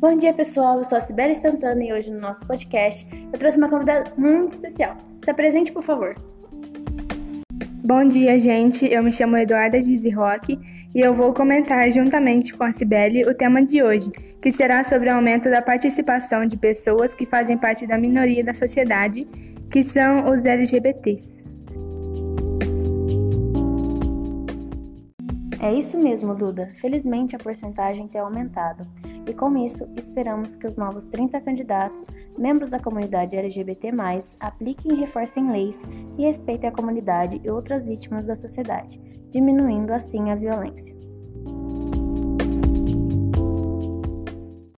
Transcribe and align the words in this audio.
Bom 0.00 0.16
dia, 0.16 0.32
pessoal. 0.32 0.78
Eu 0.78 0.84
sou 0.84 0.96
a 0.96 1.00
Sibeli 1.00 1.34
Santana 1.34 1.82
e 1.82 1.92
hoje 1.92 2.08
no 2.08 2.20
nosso 2.20 2.46
podcast 2.46 3.04
eu 3.32 3.36
trouxe 3.36 3.58
uma 3.58 3.68
convidada 3.68 4.12
muito 4.16 4.52
especial. 4.52 4.96
Se 5.20 5.28
apresente, 5.28 5.72
por 5.72 5.82
favor. 5.82 6.14
Bom 7.84 8.04
dia, 8.06 8.38
gente. 8.38 8.86
Eu 8.86 9.02
me 9.02 9.12
chamo 9.12 9.36
Eduarda 9.36 9.82
Gizi 9.82 10.10
Roque 10.10 10.56
e 10.94 11.00
eu 11.00 11.12
vou 11.12 11.34
comentar 11.34 11.90
juntamente 11.90 12.54
com 12.54 12.62
a 12.62 12.72
Cibele 12.72 13.24
o 13.24 13.34
tema 13.34 13.60
de 13.60 13.82
hoje, 13.82 14.12
que 14.40 14.52
será 14.52 14.84
sobre 14.84 15.08
o 15.08 15.14
aumento 15.14 15.50
da 15.50 15.60
participação 15.60 16.46
de 16.46 16.56
pessoas 16.56 17.12
que 17.12 17.26
fazem 17.26 17.58
parte 17.58 17.84
da 17.84 17.98
minoria 17.98 18.44
da 18.44 18.54
sociedade, 18.54 19.24
que 19.68 19.82
são 19.82 20.30
os 20.30 20.46
LGBTs. 20.46 21.44
É 25.60 25.74
isso 25.74 25.98
mesmo, 25.98 26.36
Duda. 26.36 26.70
Felizmente 26.76 27.34
a 27.34 27.38
porcentagem 27.38 28.06
tem 28.06 28.20
aumentado. 28.20 28.86
E 29.28 29.34
com 29.34 29.54
isso, 29.58 29.86
esperamos 29.94 30.54
que 30.54 30.66
os 30.66 30.74
novos 30.74 31.04
30 31.04 31.38
candidatos, 31.42 32.06
membros 32.38 32.70
da 32.70 32.80
comunidade 32.80 33.36
LGBT, 33.36 33.90
apliquem 34.40 34.92
e 34.92 35.00
reforcem 35.00 35.52
leis 35.52 35.82
que 36.16 36.22
respeitem 36.22 36.70
a 36.70 36.72
comunidade 36.72 37.38
e 37.44 37.50
outras 37.50 37.84
vítimas 37.84 38.24
da 38.24 38.34
sociedade, 38.34 38.98
diminuindo 39.28 39.92
assim 39.92 40.30
a 40.30 40.34
violência. 40.34 40.96